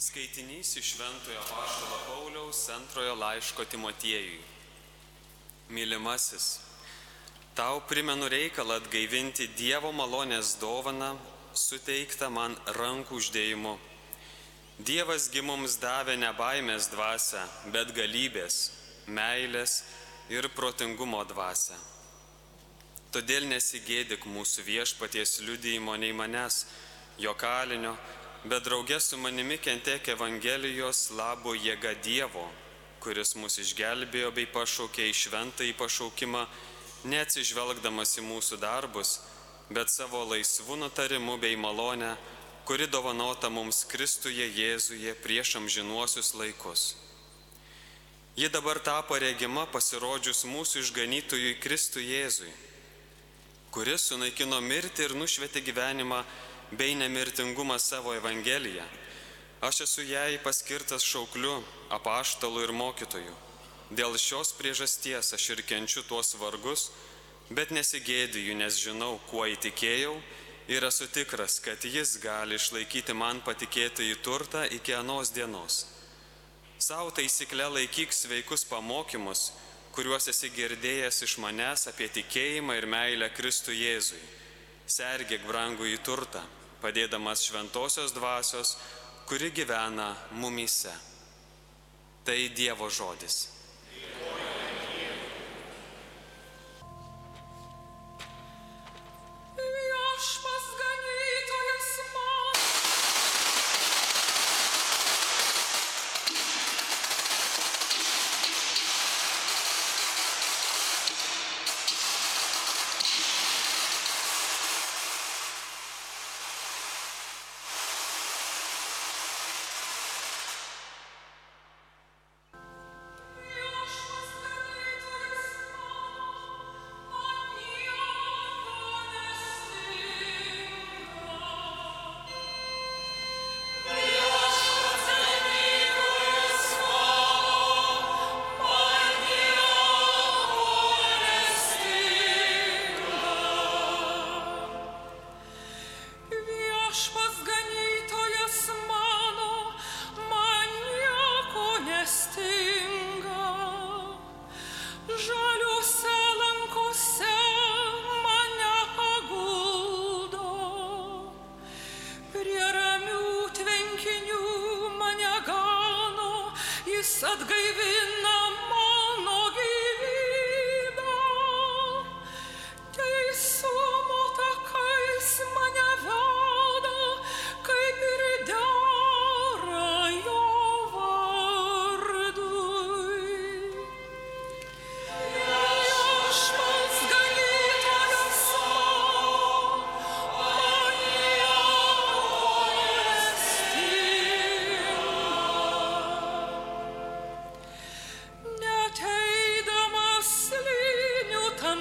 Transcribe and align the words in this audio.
Skaitinys 0.00 0.76
iš 0.76 0.94
Šventojo 0.94 1.40
Paštalo 1.40 1.98
Pauliaus 2.06 2.68
antrojo 2.68 3.14
laiško 3.14 3.64
Timotiejui. 3.64 4.38
Mylimasis, 5.68 6.60
tau 7.54 7.82
primenu 7.88 8.28
reikalą 8.32 8.78
atgaivinti 8.80 9.50
Dievo 9.58 9.90
malonės 9.92 10.54
dovaną, 10.56 11.10
suteiktą 11.52 12.30
man 12.32 12.56
rankų 12.78 13.18
uždėjimu. 13.20 13.74
Dievasgi 14.88 15.42
mums 15.44 15.76
davė 15.82 16.16
ne 16.16 16.32
baimės 16.38 16.88
dvasę, 16.94 17.42
bet 17.74 17.92
galybės, 17.92 18.56
meilės 19.04 19.82
ir 20.32 20.48
protingumo 20.56 21.26
dvasę. 21.28 21.76
Todėl 23.12 23.44
nesigėdik 23.52 24.24
mūsų 24.24 24.64
viešpaties 24.64 25.42
liudyjimo 25.44 25.98
nei 26.00 26.16
manęs, 26.16 26.64
jo 27.20 27.36
kalinio, 27.36 27.98
bet 28.44 28.64
draugė 28.64 29.00
su 29.00 29.18
manimi 29.20 29.58
kentek 29.60 30.08
Evangelijos 30.14 31.10
labo 31.12 31.52
jėga 31.54 31.92
Dievo, 32.00 32.46
kuris 33.00 33.34
mus 33.36 33.58
išgelbėjo 33.60 34.30
bei 34.32 34.48
pašaukė 34.48 35.10
į 35.10 35.16
šventą 35.16 35.66
į 35.68 35.74
pašaukimą, 35.76 36.46
neatsižvelgdamas 37.04 38.16
į 38.20 38.24
mūsų 38.24 38.60
darbus, 38.60 39.18
bet 39.68 39.92
savo 39.92 40.24
laisvų 40.32 40.80
nutarimų 40.80 41.36
bei 41.40 41.56
malonę, 41.56 42.16
kuri 42.64 42.88
dovanota 42.88 43.50
mums 43.52 43.84
Kristuje 43.84 44.48
Jėzuje 44.48 45.14
prieš 45.20 45.56
amžinuosius 45.60 46.34
laikus. 46.34 46.94
Ji 48.36 48.48
dabar 48.48 48.78
tapo 48.80 49.18
regima 49.18 49.66
pasirodžius 49.68 50.46
mūsų 50.48 50.84
išganytojui 50.84 51.56
Kristui 51.60 52.06
Jėzui, 52.08 52.52
kuris 53.74 54.06
sunaikino 54.08 54.60
mirtį 54.64 55.10
ir 55.10 55.16
nušvietė 55.18 55.60
gyvenimą 55.66 56.22
bei 56.72 56.94
nemirtingumą 56.94 57.78
savo 57.78 58.14
Evangeliją. 58.14 58.84
Aš 59.60 59.80
esu 59.84 60.02
jai 60.02 60.38
paskirtas 60.40 61.04
šaukliu, 61.04 61.58
apaštalu 61.92 62.62
ir 62.64 62.72
mokytoju. 62.72 63.34
Dėl 63.90 64.14
šios 64.16 64.54
priežasties 64.54 65.34
aš 65.34 65.48
ir 65.50 65.62
kenčiu 65.66 66.04
tuos 66.06 66.36
vargus, 66.38 66.90
bet 67.50 67.74
nesigėdiju, 67.74 68.54
nes 68.56 68.78
žinau, 68.78 69.18
kuo 69.28 69.44
įtikėjau 69.50 70.14
ir 70.70 70.86
esu 70.86 71.08
tikras, 71.10 71.58
kad 71.58 71.82
jis 71.84 72.14
gali 72.22 72.54
išlaikyti 72.54 73.16
man 73.18 73.42
patikėtą 73.42 74.06
į 74.06 74.20
turtą 74.22 74.62
iki 74.70 74.94
anos 74.94 75.34
dienos. 75.34 75.82
Sau 76.78 77.10
taisykle 77.10 77.66
laikyk 77.74 78.14
sveikus 78.14 78.64
pamokymus, 78.64 79.50
kuriuos 79.92 80.30
esi 80.30 80.48
girdėjęs 80.54 81.18
iš 81.26 81.36
manęs 81.42 81.88
apie 81.90 82.08
tikėjimą 82.14 82.78
ir 82.78 82.86
meilę 82.86 83.28
Kristų 83.34 83.74
Jėzui. 83.74 84.22
Sergėk 84.86 85.42
brangų 85.46 85.90
į 85.90 85.98
turtą, 86.06 86.40
padėdamas 86.82 87.44
šventosios 87.46 88.14
dvasios, 88.16 88.76
kuri 89.28 89.52
gyvena 89.54 90.14
mumyse. 90.40 90.92
Tai 92.24 92.38
Dievo 92.56 92.90
žodis. 92.90 93.59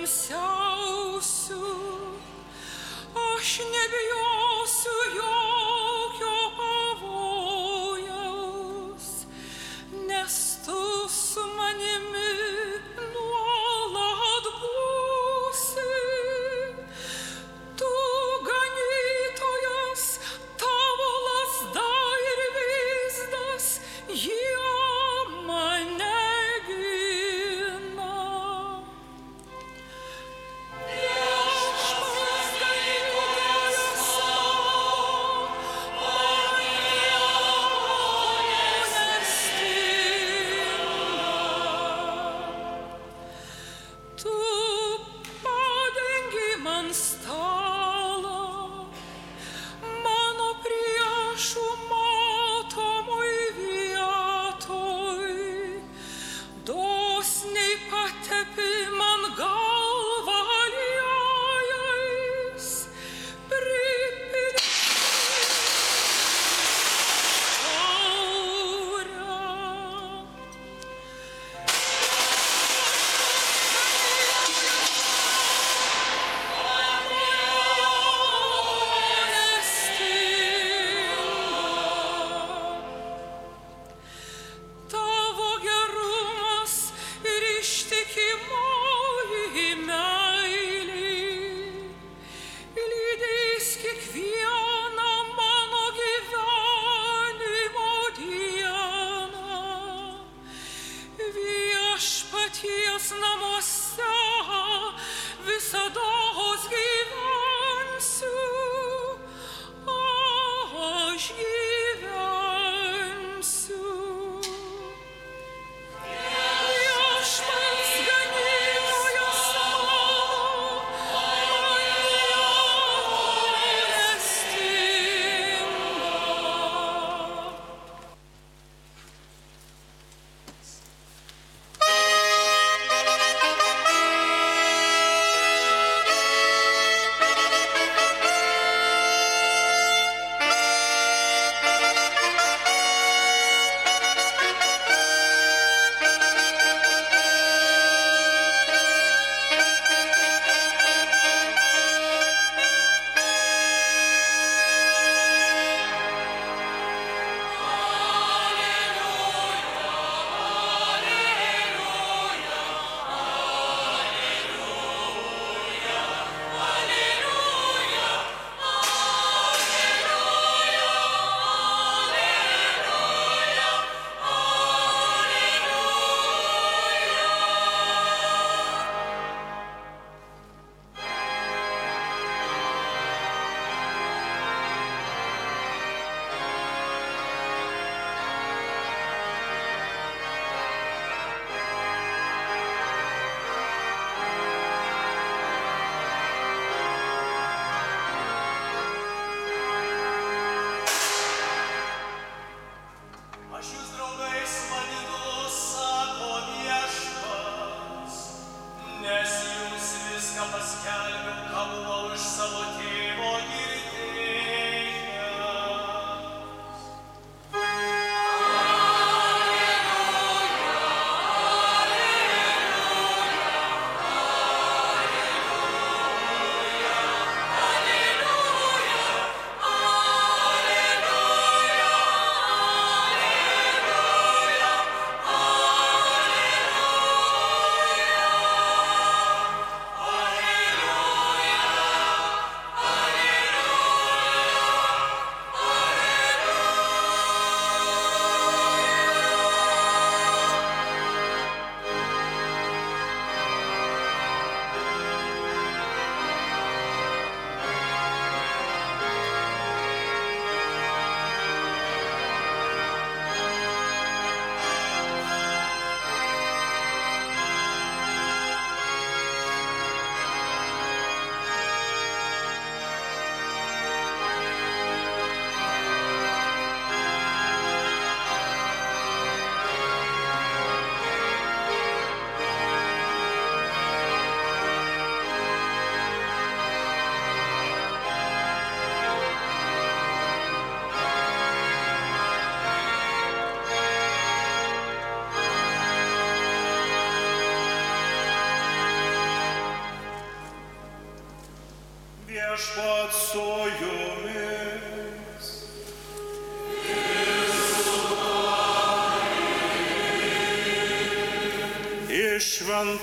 вернемся 0.10 0.39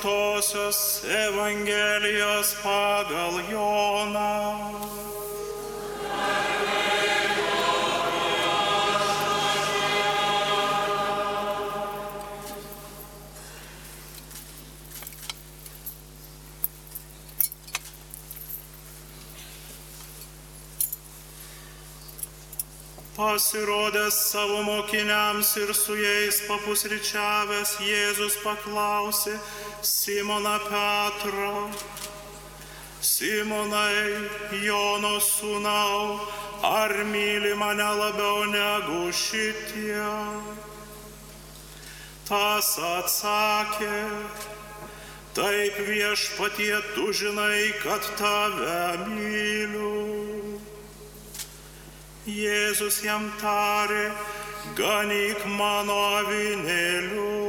Šventojios 0.01 1.05
Evangelijos 1.05 2.57
pagal 2.63 3.41
Joną. 3.51 4.77
Pasirodęs 23.17 24.15
savo 24.15 24.63
mokiniams 24.63 25.57
ir 25.57 25.75
su 25.75 25.97
jais 25.97 26.43
papusryčiavęs, 26.49 27.79
Jėzus 27.81 28.37
paklausė 28.45 29.39
Simoną 29.83 30.59
Petrą. 30.59 31.71
Simonai, 33.01 34.29
Jono 34.65 35.19
sūnau, 35.21 36.19
ar 36.65 36.93
myli 37.05 37.53
mane 37.55 37.87
labiau 38.01 38.47
negu 38.51 39.13
šitie? 39.13 40.09
Tas 42.27 42.73
atsakė, 42.83 44.01
taip 45.39 45.79
viešpatie 45.87 46.81
tu 46.97 47.13
žinai, 47.13 47.71
kad 47.85 48.03
tave 48.19 49.07
myliu. 49.07 50.59
Jėzus 52.27 53.05
jam 53.07 53.31
tarė, 53.39 54.09
ganyk 54.75 55.47
mano 55.47 56.01
avinėlius. 56.19 57.46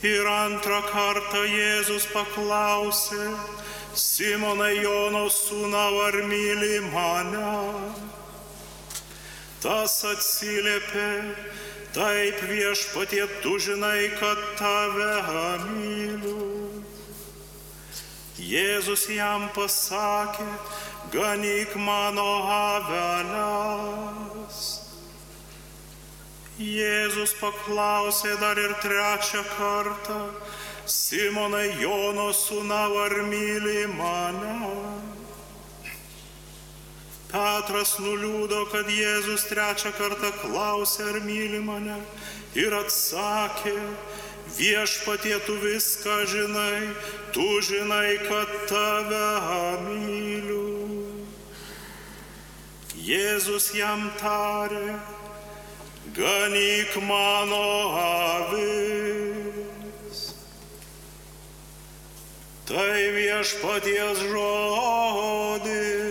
Ir 0.00 0.24
antrą 0.24 0.78
kartą 0.88 1.42
Jėzus 1.44 2.06
paklausė, 2.08 3.36
Simonai 3.92 4.80
Jono 4.80 5.26
sūnau, 5.28 6.00
ar 6.06 6.16
myli 6.24 6.80
mane? 6.88 7.50
Tas 9.60 9.98
atsiliepė, 10.08 11.36
taip 11.92 12.40
viešpatie 12.48 13.28
tu 13.44 13.58
žinai, 13.60 14.08
kad 14.16 14.40
tave 14.56 15.20
myliu. 15.68 16.48
Jėzus 18.40 19.04
jam 19.12 19.52
pasakė, 19.52 20.48
ganyk 21.12 21.76
mano 21.76 22.48
aveles. 22.56 23.20
Jėzus 26.60 27.32
paklausė 27.40 28.34
dar 28.36 28.58
ir 28.60 28.74
trečią 28.82 29.40
kartą, 29.54 30.18
Simonai 30.84 31.70
Jono 31.80 32.26
sūnau, 32.36 32.98
ar 33.00 33.14
myli 33.24 33.86
mane? 33.88 34.56
Petras 37.30 37.94
nuliūdo, 38.02 38.66
kad 38.74 38.90
Jėzus 38.92 39.46
trečią 39.48 39.94
kartą 39.96 40.34
klausė, 40.42 41.06
ar 41.14 41.20
myli 41.24 41.62
mane, 41.64 41.96
ir 42.58 42.76
atsakė, 42.76 43.72
viešpatie 44.58 45.38
tu 45.46 45.56
viską 45.62 46.18
žinai, 46.28 46.90
tu 47.32 47.46
žinai, 47.64 48.18
kad 48.26 48.52
tave 48.68 49.30
myliu. 49.86 50.66
Jėzus 53.00 53.70
jam 53.78 54.10
tarė, 54.20 54.98
ganyk 56.14 56.92
mano 57.06 57.94
avis. 58.50 59.38
Tai 62.66 63.02
viešpaties 63.16 64.18
žodis. 64.30 66.09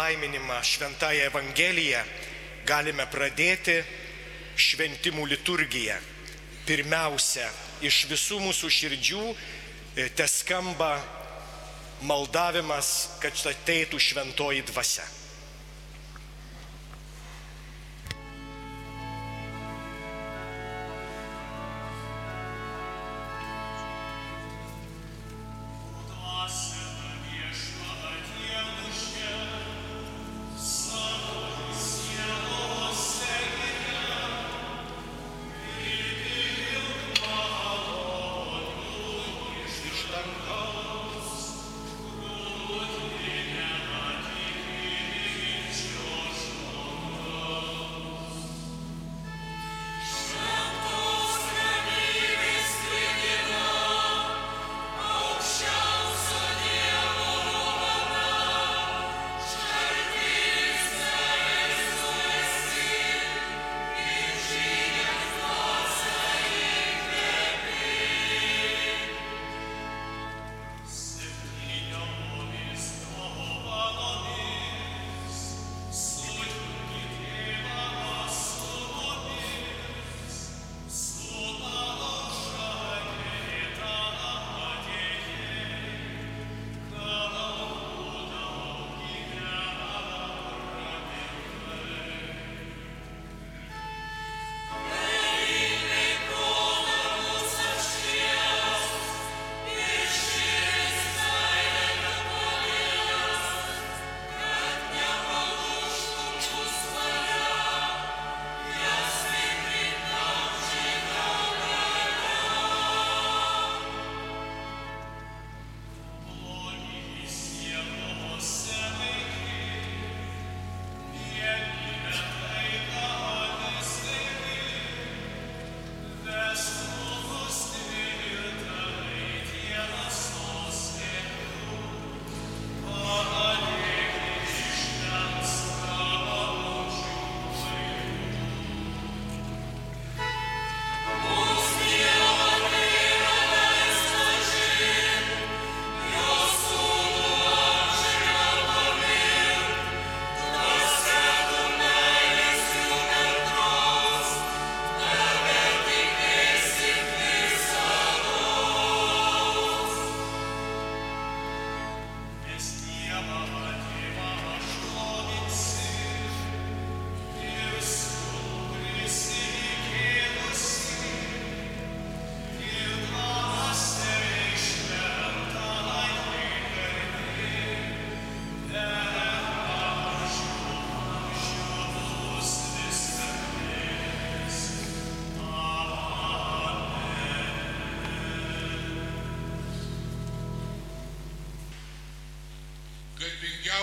Palaiminimą 0.00 0.62
šventąją 0.62 1.24
Evangeliją 1.28 1.98
galime 2.64 3.04
pradėti 3.12 3.74
šventimų 4.56 5.26
liturgiją. 5.28 5.98
Pirmiausia, 6.64 7.44
iš 7.84 8.06
visų 8.08 8.38
mūsų 8.40 8.70
širdžių 8.78 9.24
e, 9.28 10.06
te 10.16 10.24
skamba 10.24 10.94
maldavimas, 12.08 13.18
kad 13.20 13.36
ateitų 13.52 14.00
šventoji 14.00 14.64
dvasia. 14.72 15.04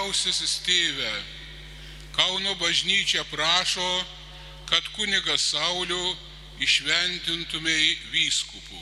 Dangiausiasis 0.08 0.62
tėve, 0.64 1.10
Kauno 2.16 2.54
bažnyčia 2.56 3.26
prašo, 3.28 4.06
kad 4.70 4.86
kunigas 4.96 5.50
Saulių 5.52 6.16
išventintumei 6.64 7.98
vyskupų. 8.14 8.80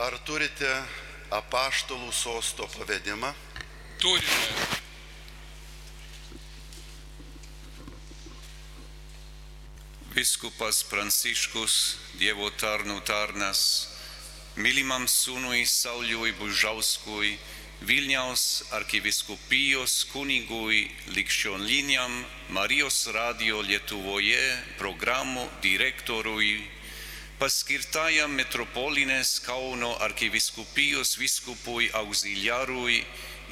Ar 0.00 0.16
turite 0.24 0.72
apaštalų 1.36 2.08
sosto 2.16 2.64
pavedimą? 2.78 3.34
Turime. 4.00 4.80
Viskupas 10.16 10.80
Pranciškus, 10.88 11.96
Dievo 12.16 12.48
tarnų 12.56 13.02
tarnas, 13.04 13.90
mylimam 14.56 15.04
sūnui 15.04 15.66
Sauliui 15.68 16.32
Bužauskui, 16.40 17.36
Vilniaus 17.80 18.42
arkiviskupijos 18.76 20.04
kunigui 20.12 20.82
likščionliniam 21.16 22.12
Marijos 22.52 22.98
radio 23.16 23.62
Lietuvoje 23.64 24.42
programų 24.76 25.46
direktorui, 25.64 26.58
paskirtajam 27.40 28.36
metropolinės 28.36 29.32
Kauno 29.46 29.94
arkiviskupijos 30.04 31.14
viskupui 31.22 31.88
auxiliarui 32.02 33.00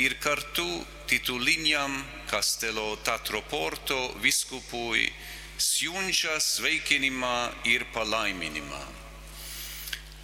ir 0.04 0.18
kartu 0.20 0.68
tituliniam 1.08 1.96
Kastelo 2.28 2.98
Tatroporto 3.00 4.12
viskupui 4.20 5.08
siunčia 5.56 6.36
sveikinimą 6.36 7.36
ir 7.64 7.88
palaiminimą. 7.96 9.07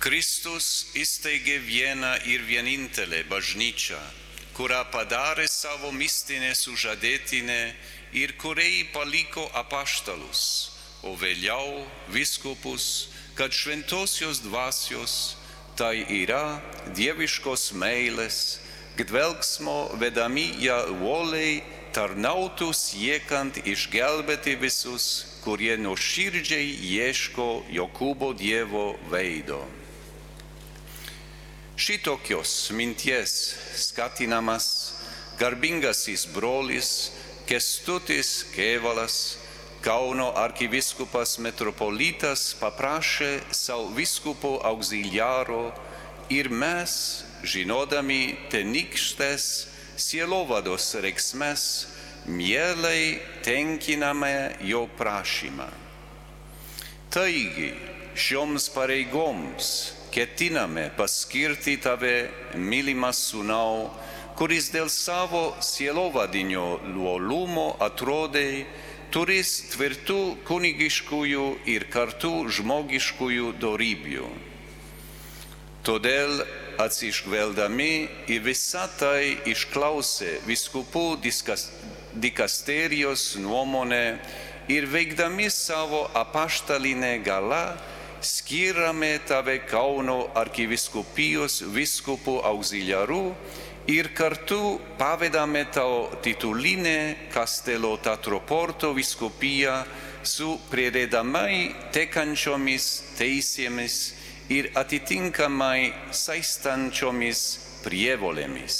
Kristus 0.04 0.90
įsteigė 1.00 1.54
vieną 1.64 2.10
ir 2.28 2.42
vienintelę 2.44 3.22
bažnyčią, 3.24 3.96
kurią 4.52 4.82
padarė 4.92 5.46
savo 5.48 5.92
mistinę 5.96 6.50
sužadėtinę 6.60 7.60
ir 8.12 8.34
kuriai 8.42 8.82
paliko 8.92 9.46
apaštalus, 9.56 10.42
o 11.08 11.14
vėliau 11.16 11.86
viskupus, 12.12 13.08
kad 13.38 13.56
šventosios 13.56 14.42
dvasios, 14.44 15.14
tai 15.80 16.04
yra 16.18 16.60
dieviškos 16.98 17.72
meilės, 17.72 18.40
gdvelgsmo 18.98 19.78
vedami 20.02 20.44
ją 20.66 20.82
uoliai 20.98 21.62
tarnautų 21.96 22.68
siekant 22.76 23.62
išgelbėti 23.64 24.58
visus, 24.60 25.08
kurie 25.48 25.78
nuoširdžiai 25.80 26.76
ieško 26.92 27.48
Jokūbo 27.72 28.34
Dievo 28.36 28.84
veido. 29.08 29.62
Šitokios 31.76 32.70
minties 32.70 33.56
skatinamas 33.74 34.94
garbingasis 35.40 36.22
brolis 36.30 37.10
Kestutis 37.48 38.44
Kėvalas, 38.54 39.16
Kauno 39.82 40.28
arkiviskupas 40.38 41.34
metropolitas 41.42 42.44
paprašė 42.60 43.32
savo 43.50 43.88
viskupo 43.96 44.52
auxiliaro 44.70 45.74
ir 46.30 46.46
mes, 46.48 46.94
žinodami 47.42 48.36
tenykštės 48.54 49.48
sielovados 49.98 50.86
reiksmes, 51.02 51.66
mielai 52.30 53.18
tenkiname 53.42 54.54
jo 54.62 54.86
prašymą. 54.94 55.68
Taigi, 57.10 57.74
šioms 58.14 58.70
pareigoms 58.70 59.74
ketiname 60.14 60.88
paskirti 60.96 61.74
tave, 61.82 62.30
mylimas 62.54 63.18
sūnau, 63.32 63.90
kuris 64.38 64.70
dėl 64.74 64.88
savo 64.90 65.56
sielovadinio 65.62 66.78
luolumo 66.94 67.74
atrodai, 67.82 68.64
turis 69.14 69.50
tvirtų 69.74 70.20
kunigiškųjų 70.46 71.46
ir 71.70 71.86
kartu 71.90 72.32
žmogiškųjų 72.50 73.52
dorybių. 73.62 74.30
Todėl 75.84 76.40
atsižvelgdami 76.80 77.92
į 78.32 78.38
visą 78.46 78.86
tai 78.98 79.36
išklausė 79.50 80.38
viskupų 80.48 81.04
dikasterijos 82.24 83.34
nuomonę 83.42 84.04
ir 84.72 84.88
veikdami 84.88 85.50
savo 85.52 86.06
apaštalinę 86.16 87.18
galą, 87.26 87.76
skiriame 88.24 89.18
tave 89.28 89.58
Kauno 89.68 90.30
arkiviskupijos 90.40 91.60
viskupų 91.74 92.38
auxiliarų 92.48 93.22
ir 93.92 94.08
kartu 94.16 94.78
pavedame 94.98 95.66
tau 95.72 96.08
titulinę 96.24 97.28
Kastelo 97.32 97.96
Tatroporto 98.00 98.94
viskupiją 98.96 99.76
su 100.24 100.54
priededamai 100.70 101.74
tekančiomis 101.92 102.86
teisėmis 103.18 103.98
ir 104.48 104.70
atitinkamai 104.76 105.92
saistančiomis 106.12 107.42
prievolėmis. 107.84 108.78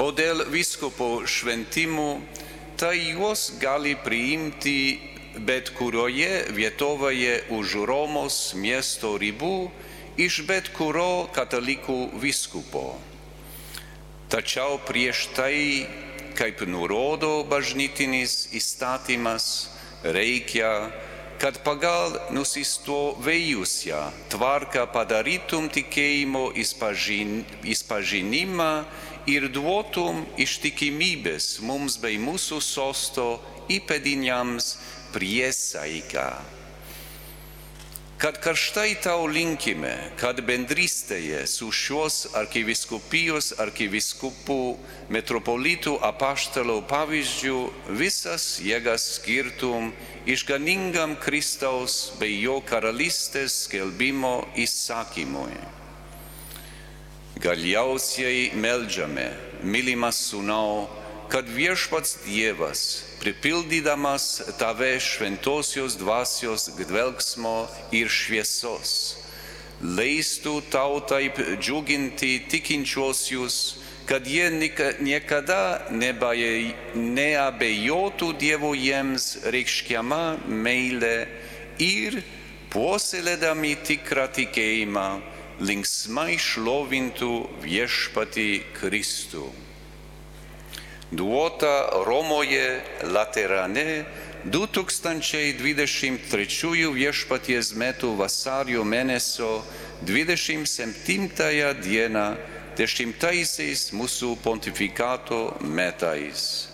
O 0.00 0.10
dėl 0.16 0.44
viskupo 0.52 1.24
šventimų, 1.28 2.10
tai 2.80 2.94
juos 3.12 3.50
gali 3.60 3.96
priimti 4.00 4.76
bet 5.38 5.70
kurioje 5.78 6.50
vietovėje 6.54 7.50
už 7.54 7.86
Romos 7.86 8.54
miesto 8.58 9.14
ribų 9.20 9.70
iš 10.20 10.42
bet 10.48 10.72
kurio 10.74 11.28
katalikų 11.34 12.10
viskupo. 12.20 12.98
Tačiau 14.30 14.78
prieš 14.86 15.28
tai, 15.34 15.86
kaip 16.38 16.62
nurodo 16.66 17.42
bažnytinis 17.50 18.50
įstatymas, 18.54 19.70
reikia, 20.04 20.90
kad 21.40 21.58
pagal 21.64 22.14
nusistovėjusią 22.36 24.00
tvarką 24.30 24.86
padarytum 24.92 25.70
tikėjimo 25.72 26.52
išpažinimą 27.72 28.72
ir 29.30 29.48
duotum 29.48 30.26
ištikimybės 30.40 31.60
mums 31.64 31.96
bei 32.02 32.20
mūsų 32.20 32.60
sosto 32.64 33.40
įpėdiniams 33.72 34.76
priesaiką. 35.14 36.30
Kad 38.20 38.36
karštai 38.36 38.98
tau 39.00 39.24
linkime, 39.24 39.94
kad 40.20 40.42
bendrystėje 40.44 41.38
su 41.48 41.70
šios 41.72 42.26
arkiviskupijos 42.36 43.54
arkiviskupų 43.64 44.58
metropolitų 45.08 45.94
apaštalo 46.04 46.82
pavyzdžių 46.90 47.56
visas 47.96 48.58
jėgas 48.60 49.06
skirtum 49.14 49.88
išganingam 50.28 51.16
Kristaus 51.16 52.12
bei 52.20 52.36
jo 52.42 52.58
karalystės 52.60 53.56
skelbimo 53.64 54.34
įsakymui. 54.52 55.56
Galiausiai 57.40 58.50
meldžiame, 58.52 59.30
mylimas 59.64 60.20
sūnau, 60.28 60.90
kad 61.30 61.48
viešpats 61.48 62.16
Dievas, 62.26 63.04
pripildydamas 63.20 64.42
tave 64.58 65.00
šventosios 65.00 65.94
dvasios 65.98 66.70
gdvelgsmo 66.74 67.68
ir 67.94 68.10
šviesos, 68.10 69.14
leistų 69.78 70.56
tau 70.74 70.98
taip 71.06 71.38
džiuginti 71.62 72.32
tikinčiuosius, 72.50 73.60
kad 74.10 74.26
jie 74.26 74.50
niekada 74.98 75.86
neabejotų 76.98 78.32
Dievo 78.42 78.74
jiems 78.74 79.30
reiškiama 79.54 80.22
meilė 80.50 81.28
ir 81.78 82.20
puoselėdami 82.74 83.76
tikrą 83.86 84.26
tikėjimą 84.34 85.08
linksmai 85.62 86.34
šlovintų 86.42 87.34
viešpati 87.62 88.52
Kristų 88.80 89.69
duota 91.10 91.90
Romoje 92.06 92.82
Laterane 93.02 94.04
2023 94.44 96.92
viešpaties 96.94 97.74
metų 97.74 98.16
vasario 98.16 98.84
mėnesio 98.84 99.62
27 100.06 101.74
dieną 101.82 102.36
dešimtaisiais 102.78 103.92
mūsų 103.92 104.36
pontifikato 104.40 105.56
metais. 105.60 106.68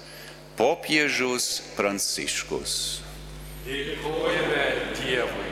Popiežius 0.56 1.62
Pranciškus. 1.76 3.00
Dėkojame 3.66 4.66
Dievui. 5.00 5.50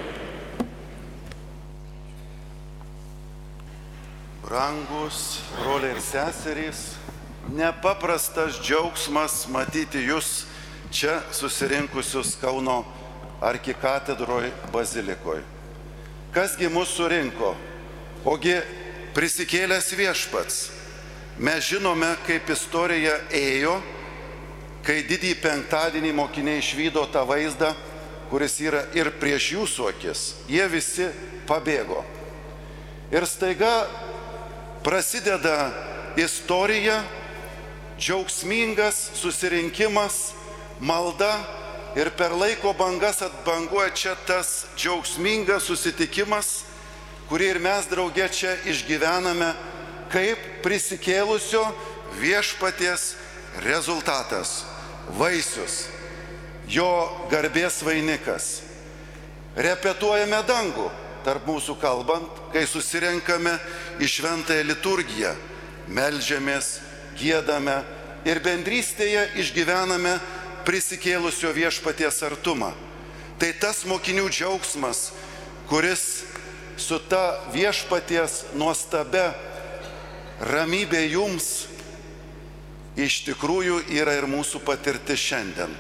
Brangus 4.44 5.40
broliai 5.58 5.96
ir 5.96 6.00
seserys, 6.04 6.94
nepaprastas 7.52 8.60
džiaugsmas 8.62 9.44
matyti 9.52 10.04
jūs 10.08 10.44
čia 10.94 11.18
susirinkusius 11.32 12.36
Kauno 12.40 12.84
arkikatedroje 13.44 14.52
bazilikoje. 14.72 15.42
Kasgi 16.34 16.70
mūsų 16.72 16.96
surinko? 16.96 17.52
Ogi 18.24 18.56
prisikėlęs 19.14 19.92
viešpats. 19.94 20.62
Mes 21.38 21.66
žinome, 21.66 22.08
kaip 22.26 22.48
istorija 22.50 23.14
ėjo, 23.34 23.74
kai 24.86 25.02
didįjį 25.06 25.36
penktadienį 25.42 26.12
mokiniai 26.14 26.62
išvydo 26.62 27.04
tą 27.12 27.24
vaizdą, 27.26 27.72
kuris 28.30 28.56
yra 28.62 28.84
ir 28.96 29.10
prieš 29.20 29.52
jūsų 29.56 29.88
akis. 29.90 30.22
Jie 30.50 30.64
visi 30.70 31.08
pabėgo. 31.48 32.02
Ir 33.14 33.26
staiga 33.28 33.84
prasideda 34.86 35.70
istorija, 36.18 37.02
džiaugsmingas 38.04 39.10
susirinkimas, 39.16 40.32
malda 40.80 41.38
ir 41.96 42.10
per 42.10 42.34
laiko 42.36 42.74
bangas 42.76 43.22
atbanguoja 43.22 43.94
čia 43.96 44.12
tas 44.26 44.66
džiaugsmingas 44.76 45.64
susitikimas, 45.64 46.50
kurį 47.30 47.54
ir 47.54 47.60
mes 47.64 47.88
draugė 47.88 48.28
čia 48.28 48.52
išgyvename 48.68 49.54
kaip 50.12 50.42
prisikėlusio 50.66 51.64
viešpaties 52.20 53.14
rezultatas, 53.64 54.66
vaisius, 55.16 55.86
jo 56.68 57.08
garbės 57.32 57.80
vainikas. 57.86 58.52
Repetuojame 59.56 60.44
dangų 60.44 60.90
tarp 61.24 61.48
mūsų 61.48 61.78
kalbant, 61.80 62.28
kai 62.52 62.66
susirenkame 62.68 63.56
į 63.96 64.12
šventąją 64.12 64.68
liturgiją, 64.74 65.32
melžiamės, 65.88 66.83
gėdame 67.18 67.80
ir 68.28 68.40
bendrystėje 68.44 69.26
išgyvename 69.42 70.16
prisikėlusio 70.64 71.52
viešpaties 71.54 72.22
artumą. 72.26 72.72
Tai 73.38 73.50
tas 73.60 73.82
mokinių 73.88 74.28
džiaugsmas, 74.30 75.10
kuris 75.68 76.24
su 76.80 76.98
ta 77.10 77.44
viešpaties 77.54 78.54
nuostabe 78.54 79.26
ramybė 80.40 81.04
jums 81.12 81.66
iš 82.96 83.24
tikrųjų 83.28 83.82
yra 83.94 84.14
ir 84.18 84.28
mūsų 84.30 84.62
patirti 84.64 85.16
šiandien. 85.18 85.72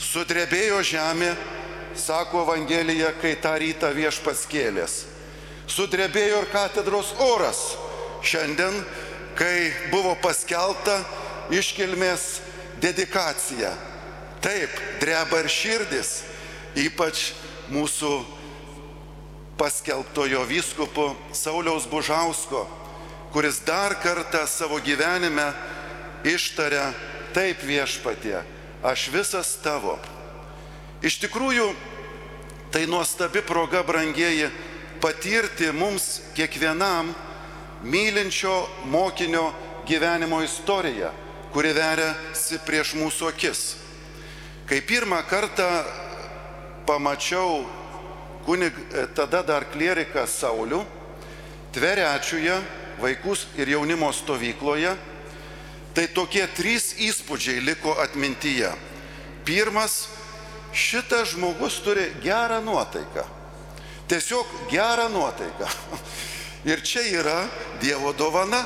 Sudrebėjo 0.00 0.80
žemė, 0.86 1.34
sako 1.98 2.44
Evangelija, 2.46 3.10
kai 3.20 3.34
tą 3.42 3.56
rytą 3.60 3.90
viešpats 3.94 4.46
kėlės. 4.50 5.02
Sudrebėjo 5.70 6.40
ir 6.44 6.48
katedros 6.50 7.12
oras 7.20 7.60
šiandien, 8.24 8.80
kai 9.40 9.72
buvo 9.88 10.12
paskelbta 10.20 10.98
iškilmės 11.48 12.42
dedikacija. 12.82 13.72
Taip, 14.44 14.72
dreba 15.00 15.40
ir 15.40 15.48
širdis, 15.52 16.10
ypač 16.76 17.30
mūsų 17.72 18.12
paskelbtojo 19.60 20.44
vyskupo 20.48 21.10
Sauliaus 21.36 21.88
Bužausko, 21.88 22.66
kuris 23.32 23.62
dar 23.64 23.96
kartą 24.00 24.44
savo 24.48 24.80
gyvenime 24.84 25.50
ištaria 26.24 26.90
taip 27.36 27.64
viešpatie, 27.64 28.42
aš 28.84 29.08
visas 29.12 29.54
tavo. 29.64 29.96
Iš 31.00 31.16
tikrųjų, 31.24 31.70
tai 32.72 32.84
nuostabi 32.88 33.40
proga, 33.44 33.80
brangieji, 33.84 34.50
patirti 35.00 35.72
mums 35.72 36.18
kiekvienam 36.36 37.14
mylinčio 37.82 38.68
mokinio 38.84 39.52
gyvenimo 39.86 40.42
istoriją, 40.42 41.10
kuri 41.52 41.72
veriasi 41.74 42.60
prieš 42.66 42.94
mūsų 42.98 43.28
akis. 43.32 43.62
Kai 44.68 44.80
pirmą 44.86 45.22
kartą 45.26 45.66
pamačiau 46.86 47.64
kunig, 48.46 48.76
tada 49.14 49.42
dar 49.42 49.66
klieriką 49.72 50.26
Saulių, 50.26 50.84
Tverečiuje, 51.70 52.56
vaikus 52.98 53.44
ir 53.54 53.68
jaunimo 53.70 54.10
stovykloje, 54.12 54.90
tai 55.94 56.08
tokie 56.10 56.42
trys 56.56 56.96
įspūdžiai 56.98 57.62
liko 57.62 57.94
atmintyje. 58.02 58.72
Pirmas, 59.46 60.08
šitas 60.74 61.36
žmogus 61.36 61.78
turi 61.84 62.08
gerą 62.22 62.58
nuotaiką. 62.66 63.22
Tiesiog 64.10 64.50
gerą 64.70 65.08
nuotaiką. 65.14 65.70
Ir 66.64 66.82
čia 66.84 67.02
yra 67.08 67.48
Dievo 67.80 68.12
dovana, 68.12 68.64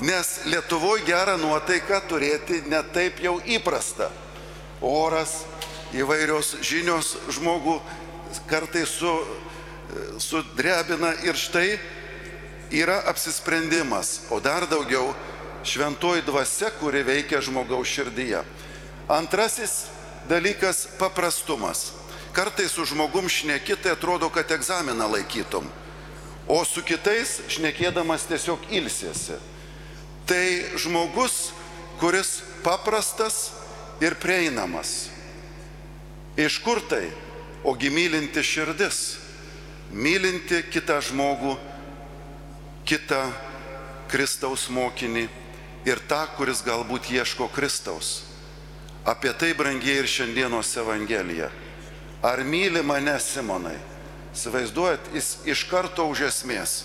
nes 0.00 0.44
Lietuvoje 0.46 1.02
gerą 1.08 1.34
nuotaiką 1.40 2.00
turėti 2.06 2.60
netaip 2.70 3.18
jau 3.24 3.40
įprasta. 3.42 4.12
Oras, 4.80 5.40
įvairios 5.96 6.56
žinios 6.62 7.16
žmogų 7.34 7.80
kartais 8.46 8.92
su, 9.00 9.10
sudrebina 10.22 11.14
ir 11.26 11.34
štai 11.34 11.78
yra 12.70 13.00
apsisprendimas, 13.10 14.28
o 14.30 14.38
dar 14.40 14.68
daugiau 14.70 15.14
šventoji 15.66 16.22
dvasia, 16.26 16.70
kuri 16.78 17.02
veikia 17.02 17.40
žmogaus 17.42 17.88
širdyje. 17.90 18.44
Antrasis 19.08 19.86
dalykas- 20.28 20.86
paprastumas. 21.00 21.92
Kartais 22.32 22.70
su 22.70 22.84
žmogum 22.84 23.28
šnekitai 23.28 23.92
atrodo, 23.92 24.28
kad 24.30 24.50
egzaminą 24.50 25.08
laikytum, 25.08 25.64
o 26.48 26.62
su 26.64 26.82
kitais 26.86 27.40
šnekėdamas 27.50 28.26
tiesiog 28.30 28.70
ilsiesi. 28.70 29.38
Tai 30.26 30.46
žmogus, 30.78 31.52
kuris 32.00 32.40
paprastas 32.64 33.50
ir 34.02 34.16
prieinamas. 34.22 35.08
Iš 36.36 36.58
kur 36.64 36.82
tai? 36.88 37.08
Ogi 37.66 37.90
mylinti 37.90 38.42
širdis, 38.46 39.16
mylinti 39.90 40.60
kitą 40.70 41.00
žmogų, 41.02 41.56
kitą 42.86 43.24
Kristaus 44.10 44.68
mokinį 44.70 45.24
ir 45.88 46.02
tą, 46.06 46.20
kuris 46.38 46.62
galbūt 46.66 47.10
ieško 47.10 47.48
Kristaus. 47.54 48.20
Apie 49.06 49.32
tai 49.38 49.52
brangiai 49.54 50.02
ir 50.02 50.10
šiandienos 50.10 50.70
Evangelija. 50.78 51.50
Ar 52.22 52.42
myli 52.46 52.82
mane 52.86 53.18
Simonai? 53.22 53.78
Įsivaizduojat, 54.36 55.10
jis 55.16 55.32
iš 55.48 55.64
karto 55.70 56.04
už 56.12 56.26
esmės. 56.28 56.84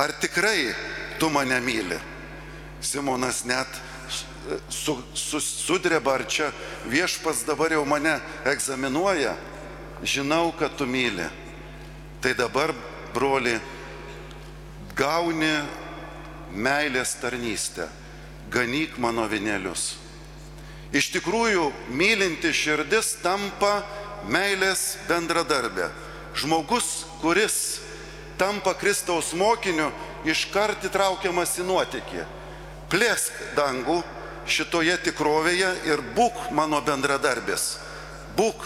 Ar 0.00 0.14
tikrai 0.22 0.72
tu 1.20 1.28
mane 1.28 1.58
myli? 1.60 1.98
Simonas 2.82 3.44
net 3.44 3.68
su, 4.68 4.96
su, 5.14 5.40
sudreba, 5.40 6.14
ar 6.14 6.24
čia 6.26 6.50
viešpas 6.88 7.44
dabar 7.46 7.72
jau 7.72 7.84
mane 7.84 8.18
egzaminuoja. 8.48 9.36
Žinau, 10.02 10.52
kad 10.58 10.74
tu 10.76 10.86
myli. 10.86 11.28
Tai 12.22 12.34
dabar, 12.34 12.72
broli, 13.14 13.54
gauni 14.96 15.52
meilės 16.52 17.14
tarnystę, 17.20 17.88
ganyk 18.52 18.98
mano 18.98 19.26
vinelius. 19.30 19.96
Iš 20.92 21.08
tikrųjų, 21.14 21.70
mylinti 21.88 22.52
širdis 22.52 23.16
tampa 23.22 23.80
meilės 24.28 24.96
bendradarbė. 25.08 25.88
Žmogus, 26.34 27.04
kuris 27.20 27.80
tampa 28.38 28.74
Kristaus 28.74 29.32
mokiniu, 29.36 29.90
iškart 30.24 30.84
įtraukiamas 30.88 31.58
į 31.60 31.66
nuotykį. 31.68 32.24
Plėsk 32.92 33.36
dangų 33.56 34.00
šitoje 34.46 34.96
tikrovėje 35.06 35.70
ir 35.88 36.02
būk 36.16 36.50
mano 36.56 36.80
bendradarbis. 36.84 37.76
Būk 38.36 38.64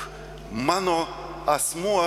mano 0.53 1.05
asmuo 1.47 2.07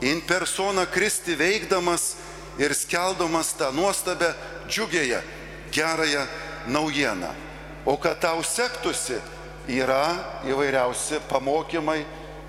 in 0.00 0.20
persona 0.26 0.86
Kristi 0.86 1.36
veikdamas 1.38 2.14
ir 2.58 2.74
skeldamas 2.74 3.52
tą 3.58 3.70
nuostabę 3.72 4.32
džiugėje, 4.68 5.22
gerąją 5.72 6.26
naujieną. 6.66 7.30
O 7.86 7.96
kad 7.96 8.20
tau 8.20 8.42
sektųsi, 8.44 9.16
yra 9.68 10.16
įvairiausi 10.48 11.20
pamokymai 11.28 12.00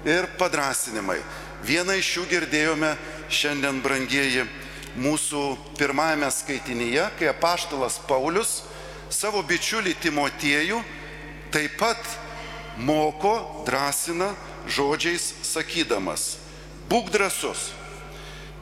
ir 0.08 0.28
padrasinimai. 0.40 1.20
Vieną 1.66 1.98
iš 2.00 2.14
jų 2.18 2.26
girdėjome 2.30 2.94
šiandien, 3.30 3.82
brangieji, 3.84 4.46
mūsų 5.00 5.44
pirmajame 5.80 6.30
skaitinyje, 6.32 7.10
kai 7.20 7.30
apaštalas 7.32 8.00
Paulius 8.08 8.62
savo 9.12 9.42
bičiulį 9.44 9.96
Timotiejų 10.00 10.80
taip 11.52 11.76
pat 11.82 12.00
moko, 12.78 13.66
drąsina 13.68 14.32
žodžiais 14.70 15.34
sakydamas, 15.44 16.38
būk 16.90 17.12
drasus. 17.12 17.72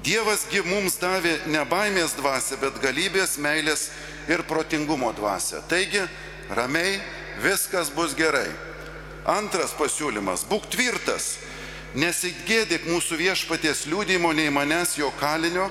Dievasgi 0.05 0.61
mums 0.63 0.95
davė 1.01 1.35
ne 1.51 1.63
baimės 1.67 2.15
dvasę, 2.15 2.57
bet 2.61 2.79
galybės, 2.79 3.35
meilės 3.43 3.89
ir 4.31 4.43
protingumo 4.47 5.11
dvasę. 5.13 5.61
Taigi, 5.67 6.05
ramiai, 6.49 7.01
viskas 7.43 7.91
bus 7.91 8.15
gerai. 8.15 8.47
Antras 9.27 9.73
pasiūlymas- 9.75 10.45
būk 10.51 10.69
tvirtas, 10.71 11.35
nesigėdik 11.95 12.87
mūsų 12.89 13.17
viešpaties 13.21 13.85
liūdimo 13.87 14.33
nei 14.35 14.49
manęs 14.51 14.97
jo 14.97 15.11
kalinio, 15.19 15.69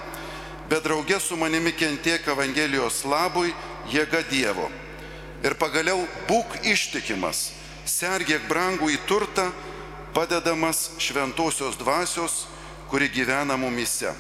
bet 0.71 0.85
draugė 0.87 1.21
su 1.21 1.37
manimi 1.37 1.73
kentiek 1.77 2.27
Evangelijos 2.29 3.05
labui, 3.05 3.53
jėga 3.93 4.23
Dievo. 4.31 4.71
Ir 5.45 5.55
pagaliau 5.61 6.07
būk 6.29 6.63
ištikimas, 6.67 7.51
sergėk 7.87 8.49
brangų 8.49 8.91
į 8.95 8.99
turtą, 9.07 9.51
padedamas 10.17 10.91
šventosios 10.99 11.77
dvasios, 11.77 12.47
kuri 12.91 13.11
gyvena 13.13 13.59
mumise. 13.61 14.15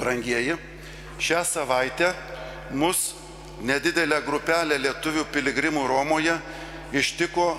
Brangieji, 0.00 0.56
šią 1.20 1.44
savaitę 1.44 2.12
mus 2.72 3.14
nedidelę 3.62 4.22
grupelę 4.24 4.78
lietuvių 4.80 5.26
piligrimų 5.32 5.84
Romoje 5.88 6.36
ištiko 6.96 7.52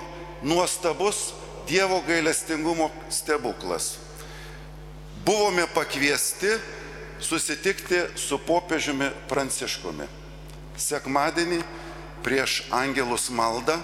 nuostabus 0.43 1.31
Dievo 1.71 2.01
gailestingumo 2.07 2.89
stebuklas. 3.09 3.97
Buvome 5.25 5.63
pakviesti 5.73 6.47
susitikti 7.19 7.95
su 8.15 8.35
popiežiumi 8.37 9.07
Pranciškumi. 9.29 10.03
Sekmadienį 10.75 11.61
prieš 12.27 12.57
angelus 12.75 13.29
maldą 13.31 13.77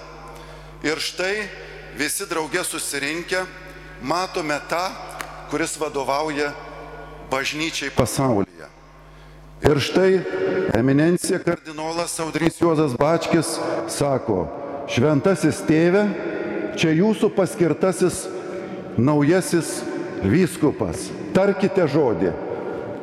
ir 0.84 1.00
štai 1.00 1.48
visi 1.96 2.28
drauge 2.28 2.60
susirinkę 2.60 3.46
matome 4.04 4.60
tą, 4.68 4.84
kuris 5.48 5.80
vadovauja 5.80 6.52
bažnyčiai 7.32 7.88
pasaulyje. 7.96 8.68
Ir 9.64 9.80
štai 9.80 10.20
eminencija 10.76 11.40
kardinolas 11.40 12.20
Audrys 12.20 12.60
Juozas 12.60 12.92
Bačkis 13.00 13.56
sako, 13.88 14.44
šventasis 14.92 15.64
tėve, 15.64 16.04
čia 16.78 16.94
jūsų 16.94 17.32
paskirtasis 17.34 18.24
naujasis 18.98 19.80
vyskupas. 20.22 21.08
Tarkite 21.34 21.86
žodį. 21.90 22.32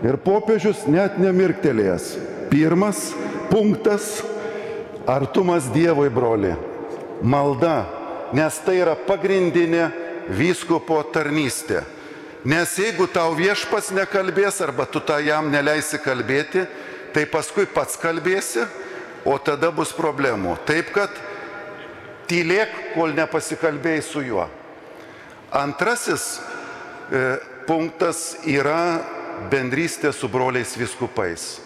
Ir 0.06 0.18
popiežius 0.22 0.86
net 0.92 1.20
nemirktelėjęs. 1.20 2.16
Pirmas 2.52 3.12
punktas- 3.50 4.22
artumas 5.18 5.68
Dievui, 5.74 6.10
broli. 6.10 6.56
Malda, 7.22 7.86
nes 8.34 8.60
tai 8.66 8.80
yra 8.84 8.96
pagrindinė 8.96 9.92
vyskupo 10.30 11.02
tarnystė. 11.14 11.84
Nes 12.46 12.76
jeigu 12.78 13.08
tau 13.08 13.34
viešpats 13.34 13.92
nekalbės 13.92 14.62
arba 14.62 14.86
tu 14.86 15.00
tą 15.00 15.18
jam 15.26 15.50
neleisi 15.52 15.98
kalbėti, 15.98 16.68
tai 17.14 17.26
paskui 17.26 17.66
pats 17.66 17.98
kalbėsi, 17.98 18.68
o 19.26 19.38
tada 19.38 19.72
bus 19.72 19.92
problemų. 19.92 20.58
Taip 20.66 20.92
kad 20.94 21.10
tylėk, 22.30 22.94
kol 22.96 23.14
nepasikalbėjai 23.18 24.04
su 24.06 24.24
juo. 24.26 24.48
Antrasis 25.56 26.36
e, 26.36 27.38
punktas 27.68 28.42
yra 28.50 29.04
bendrystė 29.52 30.12
su 30.14 30.30
broliais 30.32 30.76
viskupais. 30.78 31.60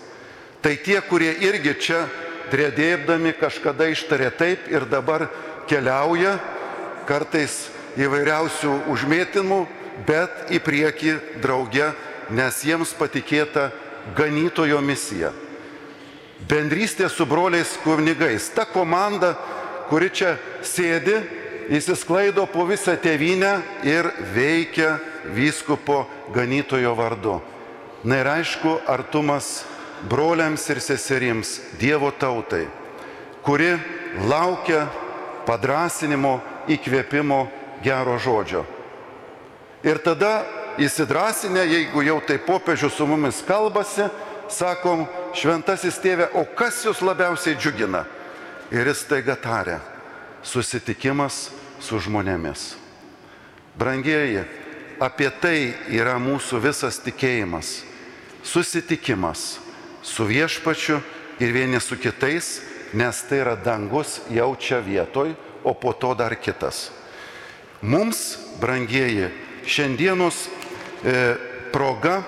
Tai 0.61 0.75
tie, 0.83 0.99
kurie 1.07 1.31
irgi 1.47 1.75
čia 1.79 2.03
dredėdami 2.51 3.33
kažkada 3.39 3.87
ištarė 3.93 4.29
taip 4.35 4.67
ir 4.71 4.85
dabar 4.89 5.27
keliauja, 5.69 6.37
kartais 7.07 7.69
įvairiausių 7.99 8.73
užmėtinimų, 8.91 9.59
bet 10.07 10.51
į 10.53 10.59
priekį 10.63 11.13
drauge, 11.43 11.91
nes 12.29 12.63
jiems 12.65 12.91
patikėta 12.97 13.69
ganytojo 14.17 14.81
misija. 14.83 15.31
Bendrystė 16.49 17.09
su 17.11 17.25
broliais 17.27 17.71
kunigais. 17.83 18.47
Ta 18.55 18.63
komanda, 18.69 19.33
kuri 19.89 20.09
čia 20.13 20.37
sėdi, 20.65 21.17
įsisklaido 21.73 22.45
po 22.49 22.65
visą 22.69 22.95
tėvynę 22.97 23.59
ir 23.85 24.09
veikia 24.33 24.97
vyskupo 25.33 26.05
ganytojo 26.33 26.95
vardu. 26.97 27.39
Na 28.03 28.21
ir 28.21 28.29
aišku, 28.31 28.79
artumas 28.87 29.65
broliams 30.09 30.63
ir 30.69 30.79
seserims, 30.79 31.59
Dievo 31.79 32.11
tautai, 32.11 32.67
kuri 33.43 33.73
laukia 34.29 34.87
padrasinimo, 35.45 36.39
įkvėpimo 36.69 37.47
gero 37.83 38.17
žodžio. 38.21 38.63
Ir 39.83 39.99
tada 40.03 40.43
įsidrasinę, 40.79 41.63
jeigu 41.65 42.03
jau 42.05 42.19
tai 42.23 42.37
popiežius 42.39 42.95
su 42.95 43.07
mumis 43.07 43.41
kalbasi, 43.47 44.07
sakom, 44.51 45.05
šventasis 45.35 45.99
tėve, 46.01 46.29
o 46.35 46.45
kas 46.57 46.83
jūs 46.85 47.01
labiausiai 47.05 47.57
džiugina? 47.57 48.05
Ir 48.69 48.85
jis 48.85 49.01
taiga 49.09 49.33
tarė, 49.33 49.79
susitikimas 50.45 51.49
su 51.81 51.97
žmonėmis. 51.97 52.75
Brangieji, 53.79 54.43
apie 55.01 55.29
tai 55.41 55.73
yra 55.89 56.19
mūsų 56.21 56.59
visas 56.61 56.99
tikėjimas. 57.01 57.79
Susitikimas 58.45 59.57
su 60.05 60.27
viešpačiu 60.27 60.99
ir 61.39 61.53
vieni 61.55 61.79
su 61.81 61.97
kitais, 61.97 62.59
nes 62.93 63.23
tai 63.29 63.41
yra 63.41 63.55
dangus 63.55 64.19
jau 64.29 64.51
čia 64.59 64.83
vietoj, 64.85 65.33
o 65.63 65.73
po 65.73 65.93
to 65.93 66.13
dar 66.15 66.35
kitas. 66.37 66.89
Mums, 67.81 68.37
brangieji, 68.61 69.29
šiandienos 69.65 70.45
e, 70.45 71.15
proga, 71.73 72.21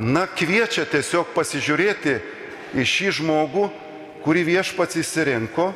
na, 0.00 0.26
kviečia 0.26 0.86
tiesiog 0.88 1.30
pasižiūrėti 1.36 2.18
į 2.74 2.86
šį 2.88 3.12
žmogų, 3.20 3.68
kurį 4.24 4.44
viešpats 4.46 4.98
įsirinko 5.00 5.70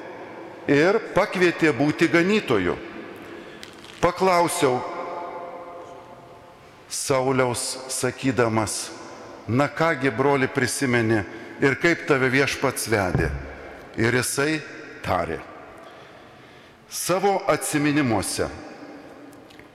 ir 0.71 0.99
pakvietė 1.15 1.73
būti 1.77 2.09
ganytoju. 2.13 2.77
Paklausiau 4.01 4.81
Sauliaus 6.87 7.63
sakydamas, 7.91 8.93
na 9.49 9.67
kągi 9.69 10.13
broli 10.15 10.47
prisimeni 10.47 11.19
ir 11.61 11.75
kaip 11.83 12.05
tave 12.07 12.31
viešpats 12.31 12.87
vedė. 12.93 13.33
Ir 13.99 14.15
jisai 14.15 14.61
tarė. 15.03 15.41
Savo 16.87 17.41
atsiminimuose 17.51 18.47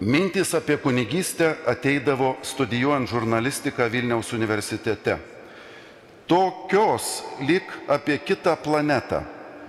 Mintis 0.01 0.55
apie 0.57 0.79
kunigystę 0.81 1.55
ateidavo 1.69 2.37
studijuojant 2.41 3.09
žurnalistiką 3.09 3.85
Vilniaus 3.89 4.33
universitete. 4.33 5.17
Tokios 6.31 7.25
lik 7.43 7.67
apie 7.91 8.15
kitą 8.23 8.55
planetą. 8.55 9.25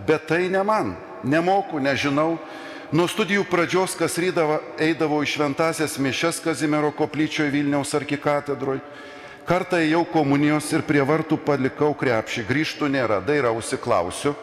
Bet 0.06 0.28
tai 0.30 0.46
ne 0.50 0.62
man. 0.62 0.94
Nemoku, 1.26 1.80
nežinau. 1.82 2.38
Nuo 2.92 3.08
studijų 3.10 3.46
pradžios 3.50 3.96
kas 3.98 4.14
rydavo, 4.20 4.60
eidavo 4.78 5.18
į 5.24 5.30
šventasias 5.32 5.96
mišes 5.98 6.38
Kazimiero 6.44 6.92
koplyčioje 6.94 7.50
Vilniaus 7.50 7.94
arkikatedroje. 7.98 8.82
Kartą 9.48 9.80
ėjau 9.82 10.04
komunijos 10.12 10.68
ir 10.70 10.84
prie 10.86 11.02
vartų 11.02 11.40
palikau 11.42 11.96
krepšį. 11.98 12.46
Grįžtų 12.46 12.92
nėra, 12.94 13.18
dairausi 13.26 13.80
klausiu. 13.80 14.36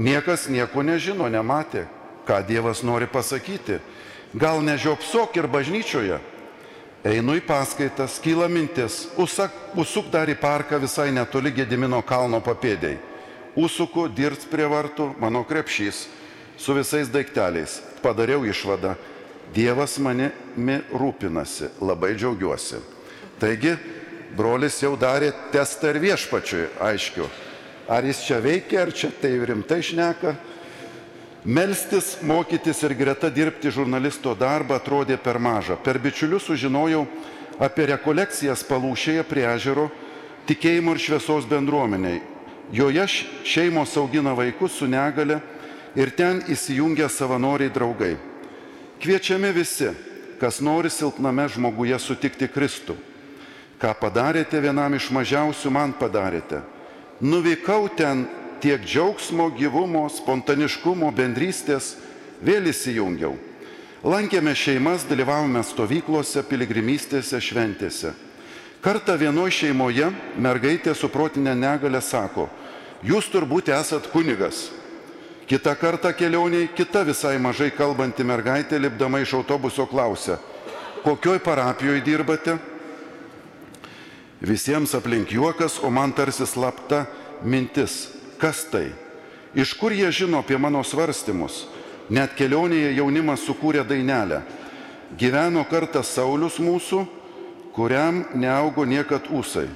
Niekas 0.00 0.46
nieko 0.48 0.80
nežino, 0.86 1.28
nematė, 1.28 1.84
ką 2.24 2.40
Dievas 2.48 2.80
nori 2.86 3.10
pasakyti 3.10 3.82
gal 4.34 4.60
nežiopsok 4.62 5.36
ir 5.36 5.48
bažnyčioje. 5.48 6.18
Einu 7.08 7.38
į 7.38 7.40
paskaitas, 7.46 8.18
kyla 8.20 8.50
mintis, 8.52 9.06
užsak, 9.16 9.54
užsuk 9.80 10.10
dar 10.12 10.28
į 10.28 10.34
parką 10.36 10.76
visai 10.82 11.08
netoli 11.14 11.54
Gedimino 11.56 12.02
kalno 12.04 12.42
papėdėjai. 12.44 12.98
Užsuku, 13.58 14.04
dirbs 14.12 14.44
prie 14.50 14.66
vartų, 14.68 15.14
mano 15.22 15.40
krepšys, 15.48 16.02
su 16.60 16.74
visais 16.76 17.08
daikteliais. 17.08 17.78
Padariau 18.04 18.44
išvadą, 18.44 18.92
Dievas 19.54 19.96
manimi 20.04 20.76
rūpinasi, 20.92 21.70
labai 21.80 22.12
džiaugiuosi. 22.18 22.82
Taigi, 23.40 23.72
brolis 24.36 24.76
jau 24.82 24.92
darė 25.00 25.30
testą 25.54 25.94
ir 25.94 26.02
viešpačiui, 26.02 26.66
aiškiu. 26.84 27.28
Ar 27.88 28.04
jis 28.04 28.20
čia 28.26 28.42
veikia, 28.44 28.82
ar 28.82 28.92
čia 28.92 29.08
tai 29.22 29.32
rimtai 29.48 29.80
šneka, 29.80 30.34
Melstis, 31.44 32.16
mokytis 32.22 32.82
ir 32.82 32.94
greta 32.98 33.30
dirbti 33.30 33.70
žurnalisto 33.70 34.34
darbą 34.34 34.74
atrodė 34.80 35.16
per 35.22 35.38
maža. 35.38 35.76
Per 35.78 35.98
bičiulius 36.02 36.48
sužinojau 36.48 37.04
apie 37.62 37.86
rekolekcijas 37.92 38.64
palūšėje 38.66 39.22
prie 39.28 39.46
ežero 39.46 39.86
tikėjimo 40.50 40.96
ir 40.96 41.02
šviesos 41.02 41.46
bendruomeniai. 41.46 42.20
Joje 42.74 43.06
šeimos 43.46 43.94
augina 43.96 44.34
vaikus 44.36 44.74
su 44.80 44.88
negale 44.90 45.38
ir 45.96 46.10
ten 46.10 46.42
įsijungia 46.50 47.08
savanoriai 47.08 47.70
draugai. 47.72 48.16
Kviečiami 48.98 49.52
visi, 49.54 49.92
kas 50.40 50.58
nori 50.60 50.90
silpname 50.90 51.46
žmoguje 51.48 51.98
sutikti 52.02 52.48
Kristų. 52.50 52.96
Ką 53.78 53.94
padarėte 53.94 54.58
vienam 54.58 54.96
iš 54.98 55.06
mažiausių, 55.14 55.70
man 55.70 55.94
padarėte. 55.94 56.64
Nuvykau 57.22 57.86
ten 57.94 58.26
tiek 58.62 58.82
džiaugsmo, 58.84 59.50
gyvumo, 59.58 60.06
spontaniškumo, 60.12 61.10
bendrystės 61.14 61.96
vėl 62.44 62.70
įsijungiau. 62.70 63.36
Lankėme 64.06 64.54
šeimas, 64.54 65.02
dalyvavome 65.08 65.64
stovyklose, 65.66 66.44
piligrimystėse, 66.46 67.40
šventėse. 67.42 68.12
Kartą 68.78 69.16
vienoje 69.18 69.56
šeimoje 69.56 70.12
mergaitė 70.38 70.94
su 70.94 71.08
protinė 71.10 71.56
negalė 71.58 71.98
sako, 72.04 72.46
jūs 73.02 73.26
turbūt 73.32 73.72
esat 73.74 74.06
kunigas. 74.12 74.68
Kita 75.48 75.72
kartą 75.80 76.12
kelioniai, 76.12 76.68
kita 76.76 77.02
visai 77.08 77.38
mažai 77.40 77.72
kalbanti 77.74 78.22
mergaitė 78.22 78.78
lipdama 78.78 79.22
iš 79.24 79.32
autobuso 79.40 79.86
klausia, 79.88 80.36
kokioj 81.02 81.40
parapijoje 81.42 82.04
dirbate? 82.04 82.58
Visiems 84.44 84.92
aplink 84.94 85.32
juokas, 85.34 85.80
o 85.82 85.90
man 85.90 86.12
tarsi 86.14 86.46
slapta 86.46 87.06
mintis, 87.42 88.17
Kas 88.38 88.64
tai? 88.70 88.92
Iš 89.54 89.74
kur 89.78 89.92
jie 89.92 90.10
žino 90.12 90.38
apie 90.42 90.58
mano 90.58 90.84
svarstymus? 90.84 91.66
Net 92.08 92.36
kelionėje 92.38 92.94
jaunimas 92.96 93.42
sukūrė 93.44 93.82
dainelę. 93.84 94.42
Gyveno 95.18 95.64
kartą 95.68 96.02
Saulis 96.04 96.58
mūsų, 96.60 97.02
kuriam 97.76 98.22
neaugo 98.36 98.84
niekad 98.88 99.28
ūsai. 99.32 99.66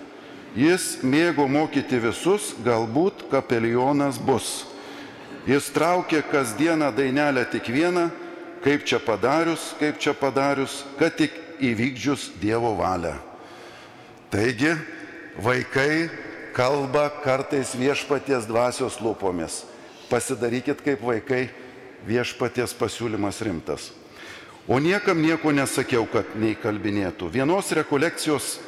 Jis 0.56 1.00
mėgo 1.02 1.46
mokyti 1.48 1.96
visus, 2.00 2.52
galbūt 2.64 3.26
kapelionas 3.32 4.18
bus. 4.20 4.66
Jis 5.48 5.70
traukė 5.74 6.20
kasdieną 6.28 6.92
dainelę 6.94 7.44
tik 7.50 7.70
vieną, 7.72 8.10
kaip 8.62 8.84
čia 8.86 9.00
padarius, 9.02 9.72
kaip 9.80 9.98
čia 9.98 10.12
padarius, 10.14 10.82
kad 11.00 11.16
tik 11.18 11.34
įvykdžius 11.62 12.30
Dievo 12.42 12.74
valią. 12.78 13.16
Taigi, 14.30 14.76
vaikai 15.40 16.10
kalba 16.54 17.08
kartais 17.22 17.74
viešpaties 17.76 18.46
dvasios 18.48 19.00
lūpomis. 19.02 19.62
Pasidarykit 20.12 20.82
kaip 20.84 21.02
vaikai, 21.04 21.46
viešpaties 22.06 22.74
pasiūlymas 22.76 23.40
rimtas. 23.44 23.90
O 24.68 24.78
niekam 24.78 25.18
nieko 25.18 25.50
nesakiau, 25.50 26.04
kad 26.06 26.36
neįkalbinėtų. 26.38 27.32
Vienos 27.32 27.72
rekolekcijos 27.74 28.60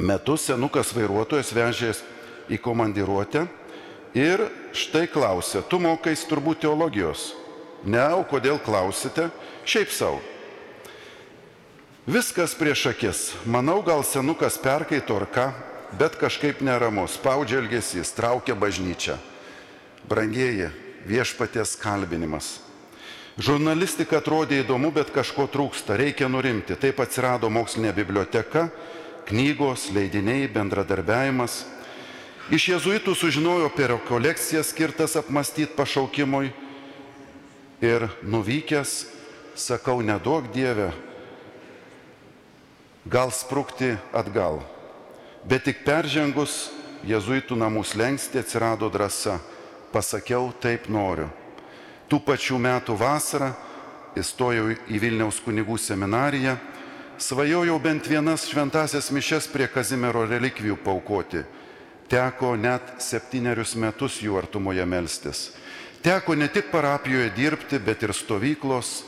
metu 0.00 0.38
senukas 0.40 0.94
vairuotojas 0.96 1.52
vežės 1.52 2.00
į 2.48 2.56
komandiruotę 2.62 3.44
ir 4.16 4.46
štai 4.72 5.04
klausė, 5.12 5.60
tu 5.68 5.80
mokais 5.82 6.24
turbūt 6.28 6.64
teologijos. 6.64 7.32
Ne, 7.84 8.04
o 8.14 8.22
kodėl 8.24 8.60
klausite? 8.62 9.28
Šiaip 9.66 9.90
savo. 9.92 10.22
Viskas 12.06 12.54
prieš 12.58 12.86
akis. 12.90 13.20
Manau, 13.46 13.80
gal 13.82 14.02
senukas 14.06 14.56
perkaito 14.58 15.18
ar 15.18 15.26
ką, 15.30 15.46
bet 15.98 16.16
kažkaip 16.16 16.60
neramus. 16.64 17.16
Spaudžia 17.18 17.60
elgesys, 17.62 18.12
traukia 18.16 18.54
bažnyčią. 18.54 19.18
Brangieji, 20.08 20.70
viešpaties 21.06 21.76
kalbinimas. 21.80 22.60
Žurnalistika 23.40 24.20
atrodė 24.20 24.60
įdomu, 24.60 24.90
bet 24.92 25.08
kažko 25.12 25.46
trūksta, 25.48 25.96
reikia 25.96 26.28
nurimti. 26.28 26.76
Taip 26.76 27.00
atsirado 27.00 27.48
mokslinė 27.48 27.94
biblioteka, 27.96 28.66
knygos, 29.30 29.88
leidiniai, 29.94 30.50
bendradarbiavimas. 30.52 31.62
Iš 32.52 32.68
jezuitų 32.74 33.14
sužinojo 33.16 33.70
apie 33.70 33.86
rekolekciją 33.94 34.60
skirtas 34.66 35.16
apmastyti 35.16 35.72
pašaukimui 35.78 36.50
ir 37.80 38.08
nuvykęs, 38.26 38.92
sakau, 39.56 40.02
nedaug 40.04 40.50
Dieve, 40.52 40.90
gal 43.06 43.32
sprukti 43.32 43.94
atgal. 44.12 44.60
Bet 45.42 45.64
tik 45.66 45.82
peržengus 45.82 46.70
jezuitų 47.02 47.56
namų 47.58 47.82
slengsti 47.86 48.38
atsirado 48.38 48.86
drąsa. 48.92 49.40
Pasakiau, 49.92 50.52
taip 50.62 50.86
noriu. 50.88 51.26
Tų 52.08 52.20
pačių 52.24 52.58
metų 52.62 52.94
vasarą 52.96 53.50
įstojau 54.16 54.70
į 54.88 55.00
Vilniaus 55.02 55.40
kunigų 55.42 55.76
seminariją, 55.80 56.54
svajojau 57.18 57.78
bent 57.82 58.06
vienas 58.08 58.46
šventasias 58.48 59.10
mišes 59.12 59.50
prie 59.52 59.66
Kazimiero 59.68 60.24
relikvijų 60.28 60.78
paukoti. 60.84 61.42
Teko 62.12 62.54
net 62.56 63.00
septynerius 63.00 63.74
metus 63.74 64.20
jų 64.22 64.38
artumoje 64.38 64.84
melstis. 64.86 65.50
Teko 66.04 66.34
ne 66.36 66.48
tik 66.52 66.70
parapijoje 66.70 67.30
dirbti, 67.36 67.78
bet 67.78 68.02
ir 68.02 68.12
stovyklos, 68.14 69.02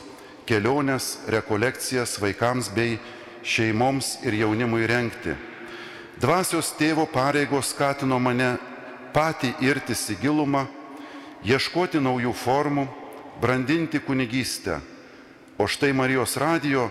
keliones, 0.47 1.19
rekolekcijas 1.29 2.19
vaikams 2.23 2.71
bei 2.75 2.99
šeimoms 3.45 4.19
ir 4.25 4.41
jaunimui 4.45 4.87
renkti. 4.89 5.35
Dvasios 6.21 6.71
tėvo 6.79 7.09
pareigos 7.11 7.73
skatino 7.75 8.21
mane 8.23 8.55
patį 9.15 9.55
irtis 9.67 10.07
į 10.15 10.19
gilumą, 10.23 10.67
ieškoti 11.43 11.99
naujų 12.03 12.33
formų, 12.39 12.87
brandinti 13.43 13.99
kunigystę. 13.99 14.79
O 15.59 15.67
štai 15.67 15.93
Marijos 15.95 16.37
radijo 16.39 16.89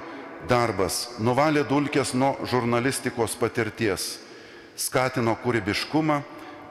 darbas 0.47 1.15
nuvalė 1.19 1.63
dulkės 1.67 2.13
nuo 2.13 2.35
žurnalistikos 2.47 3.35
patirties, 3.39 4.17
skatino 4.75 5.35
kūrybiškumą, 5.43 6.21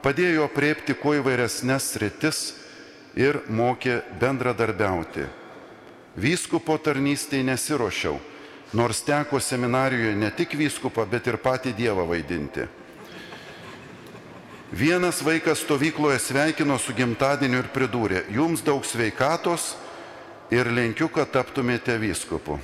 padėjo 0.05 0.49
priepti 0.53 0.93
kuo 0.97 1.15
įvairesnės 1.17 1.93
sritis 1.93 2.43
ir 3.17 3.41
mokė 3.49 4.01
bendradarbiauti. 4.21 5.25
Vyskupo 6.17 6.77
tarnystėje 6.77 7.45
nesiuošiau, 7.49 8.19
nors 8.73 9.01
teko 9.05 9.39
seminarijoje 9.39 10.15
ne 10.15 10.31
tik 10.33 10.55
vyskupą, 10.57 11.05
bet 11.09 11.27
ir 11.29 11.37
patį 11.37 11.75
Dievą 11.77 12.07
vaidinti. 12.09 12.65
Vienas 14.73 15.21
vaikas 15.21 15.61
stovykloje 15.61 16.17
sveikino 16.19 16.79
su 16.81 16.95
gimtadieniu 16.97 17.59
ir 17.61 17.69
pridūrė, 17.69 18.23
jums 18.33 18.63
daug 18.65 18.81
sveikatos 18.85 19.75
ir 20.49 20.71
linkiu, 20.73 21.11
kad 21.13 21.29
taptumėte 21.29 21.93
vyskupu. 22.01 22.57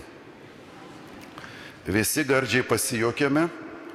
Visi 1.85 2.25
gardžiai 2.25 2.65
pasijokėme, 2.65 3.45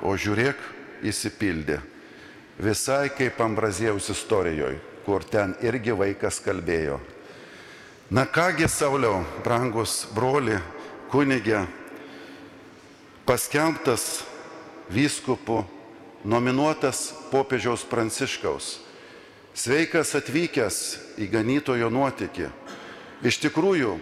o 0.07 0.15
žiūrėk, 0.15 0.63
įsipildė. 1.03 1.81
Visai 2.63 3.11
kaip 3.11 3.41
Ambrazėjaus 3.43 4.13
istorijoje, 4.15 4.79
kur 5.03 5.27
ten 5.27 5.57
irgi 5.67 5.95
vaikas 5.99 6.39
kalbėjo. 6.43 7.01
Na 8.15 8.29
kągi, 8.31 8.69
Sauliau, 8.71 9.25
brangus 9.43 10.05
broli, 10.15 10.55
kunigė, 11.11 11.65
paskelbtas 13.27 14.25
vyskupu 14.91 15.65
nominuotas 16.25 17.13
popiežiaus 17.31 17.85
Pranciškaus. 17.89 18.81
Sveikas 19.55 20.15
atvykęs 20.19 20.79
į 21.21 21.29
ganytojo 21.31 21.91
nuotykį. 21.93 22.49
Iš 23.25 23.39
tikrųjų, 23.45 23.95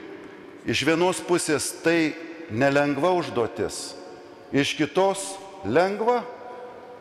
iš 0.66 0.84
vienos 0.88 1.20
pusės 1.22 1.68
tai 1.84 2.14
nelengva 2.50 3.12
užduotis, 3.18 3.92
iš 4.50 4.74
kitos 4.78 5.34
lengva, 5.68 6.22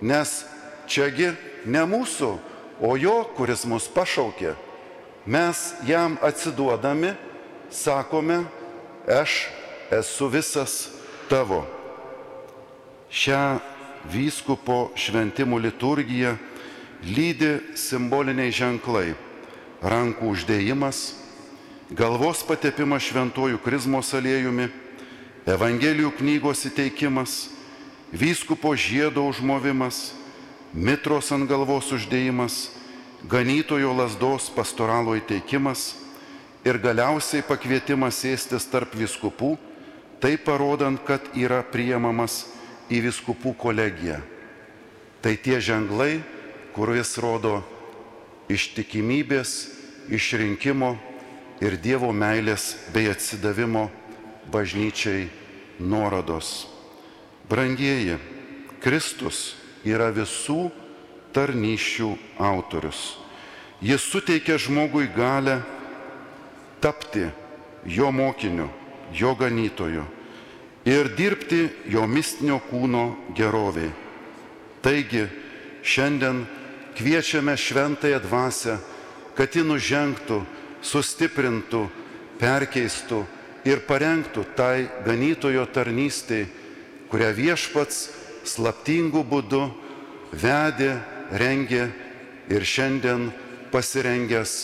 nes 0.02 0.44
čiagi 0.90 1.32
ne 1.66 1.86
mūsų, 1.88 2.32
o 2.82 2.96
jo, 3.00 3.22
kuris 3.38 3.64
mus 3.70 3.88
pašaukė. 3.88 4.56
Mes 5.26 5.72
jam 5.86 6.18
atsiduodami 6.22 7.14
sakome, 7.70 8.42
aš 9.08 9.48
esu 9.94 10.28
visas 10.34 10.90
tavo. 11.30 11.81
Šią 13.12 13.60
vyskupo 14.08 14.94
šventimų 14.96 15.58
liturgiją 15.68 16.38
lydi 17.04 17.60
simboliniai 17.76 18.54
ženklai- 18.56 19.16
rankų 19.92 20.32
uždėjimas, 20.32 21.16
galvos 21.92 22.44
patepimas 22.44 23.04
šventojų 23.04 23.60
krizmos 23.60 24.14
aliejumi, 24.14 24.70
Evangelijų 25.42 26.12
knygos 26.20 26.66
įteikimas, 26.70 27.50
vyskupo 28.14 28.76
žiedo 28.78 29.26
užmovimas, 29.26 30.14
mitros 30.72 31.32
ant 31.32 31.50
galvos 31.50 31.92
uždėjimas, 31.92 32.70
ganytojo 33.28 33.92
lasdos 33.98 34.52
pastoralo 34.54 35.18
įteikimas 35.18 35.96
ir 36.64 36.78
galiausiai 36.78 37.42
pakvietimas 37.42 38.22
sėstis 38.22 38.70
tarp 38.70 38.94
viskupų, 38.94 39.58
tai 40.22 40.38
parodant, 40.38 41.02
kad 41.04 41.22
yra 41.34 41.64
priemamas 41.64 42.51
į 42.92 43.00
viskupų 43.08 43.56
kolegiją. 43.60 44.20
Tai 45.22 45.34
tie 45.38 45.62
ženklai, 45.64 46.20
kuris 46.76 47.16
rodo 47.22 47.62
ištikimybės, 48.52 49.70
išrinkimo 50.12 50.96
ir 51.64 51.78
Dievo 51.80 52.12
meilės 52.12 52.74
bei 52.94 53.08
atsidavimo 53.12 53.88
bažnyčiai 54.52 55.30
nuorodos. 55.80 56.68
Brangieji, 57.50 58.18
Kristus 58.82 59.56
yra 59.86 60.10
visų 60.16 60.72
tarnyščių 61.36 62.10
autorius. 62.42 63.18
Jis 63.82 64.04
suteikia 64.04 64.58
žmogui 64.62 65.08
galę 65.16 65.62
tapti 66.82 67.28
jo 67.86 68.12
mokiniu, 68.14 68.68
jo 69.14 69.34
ganytoju 69.38 70.04
ir 70.86 71.12
dirbti 71.18 71.68
jo 71.90 72.06
mistinio 72.08 72.60
kūno 72.70 73.34
geroviai. 73.38 73.92
Taigi 74.82 75.28
šiandien 75.84 76.46
kviečiame 76.98 77.58
šventąją 77.58 78.20
dvasę, 78.26 78.78
kad 79.38 79.56
ji 79.56 79.64
nužengtų, 79.66 80.42
sustiprintų, 80.82 81.86
perkeistų 82.42 83.22
ir 83.70 83.84
parengtų 83.86 84.46
tai 84.58 84.90
ganytojo 85.06 85.68
tarnystėj, 85.70 86.48
kurią 87.12 87.32
viešpats 87.38 88.08
slaptingų 88.50 89.22
būdų 89.30 89.64
vedė, 90.34 90.96
rengė 91.32 91.90
ir 92.50 92.66
šiandien 92.66 93.30
pasirengęs 93.72 94.56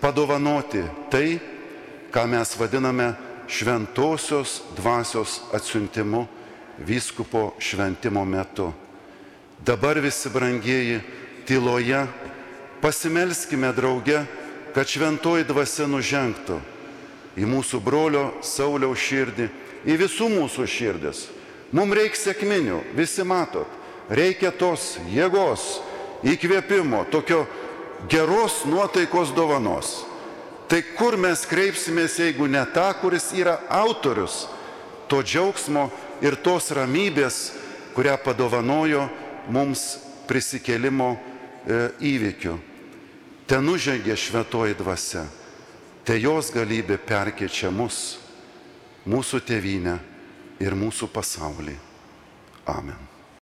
padovanoti 0.00 0.84
tai, 1.10 1.40
ką 2.14 2.24
mes 2.30 2.54
vadiname 2.56 3.12
šventosios 3.48 4.62
dvasios 4.76 5.40
atsiuntimu 5.52 6.26
vyskupo 6.78 7.54
šventimo 7.58 8.24
metu. 8.24 8.72
Dabar 9.58 9.98
visi 9.98 10.28
brangieji 10.28 11.00
tyloje 11.46 12.06
pasimelskime 12.80 13.72
drauge, 13.72 14.20
kad 14.74 14.86
šventoji 14.86 15.48
dvasia 15.48 15.88
nužengtų 15.90 16.60
į 17.38 17.46
mūsų 17.48 17.80
brolio 17.82 18.28
Sauliaus 18.44 19.00
širdį, 19.02 19.48
į 19.88 19.96
visų 19.98 20.28
mūsų 20.30 20.66
širdis. 20.68 21.26
Mums 21.72 21.96
reikia 21.96 22.20
sėkminių, 22.20 22.82
visi 22.96 23.24
matot, 23.26 23.68
reikia 24.08 24.50
tos 24.54 24.96
jėgos, 25.12 25.80
įkvėpimo, 26.26 27.04
tokio 27.12 27.44
geros 28.10 28.64
nuotaikos 28.66 29.34
dovanos. 29.36 30.07
Tai 30.68 30.82
kur 30.98 31.16
mes 31.16 31.46
kreipsimės, 31.48 32.18
jeigu 32.20 32.46
ne 32.50 32.60
tą, 32.74 32.90
kuris 33.00 33.30
yra 33.32 33.56
autorius 33.72 34.44
to 35.08 35.22
džiaugsmo 35.24 35.88
ir 36.20 36.36
tos 36.44 36.68
ramybės, 36.76 37.38
kurią 37.96 38.18
padovanojo 38.20 39.06
mums 39.48 39.96
prisikėlimo 40.28 41.14
e, 41.16 41.80
įvykiu. 42.12 42.58
Ten 43.48 43.64
nužengė 43.64 44.12
šventoji 44.12 44.76
dvasia, 44.76 45.24
te 46.04 46.20
jos 46.20 46.52
galybė 46.52 47.00
perkeičia 47.00 47.72
mus, 47.72 48.18
mūsų 49.08 49.40
tėvynę 49.48 49.96
ir 50.60 50.76
mūsų 50.76 51.08
pasaulį. 51.14 51.78
Amen. 52.68 53.07